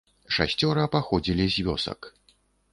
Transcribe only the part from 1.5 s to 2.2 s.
з вёсак.